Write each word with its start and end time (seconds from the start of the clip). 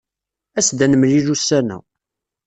As-d 0.59 0.79
ad 0.85 0.89
nemlil 0.91 1.27
ussan-a. 1.33 1.77